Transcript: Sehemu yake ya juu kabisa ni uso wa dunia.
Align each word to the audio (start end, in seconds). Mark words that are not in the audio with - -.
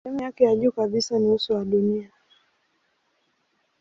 Sehemu 0.03 0.23
yake 0.23 0.43
ya 0.43 0.55
juu 0.55 0.71
kabisa 0.71 1.19
ni 1.19 1.31
uso 1.31 1.53
wa 1.55 1.65
dunia. 1.65 2.11